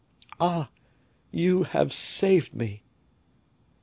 [0.39, 0.71] "Ah!
[1.29, 2.81] you have saved me."